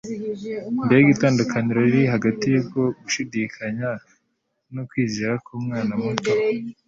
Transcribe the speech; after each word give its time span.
Mbega 0.85 1.09
itandukaniro 1.15 1.79
riri 1.87 2.03
hagati 2.13 2.45
y'uko 2.53 2.79
gushidikanya 3.03 3.89
n'ukwizera 4.71 5.33
k’umwana 5.45 5.93
muto 6.03 6.31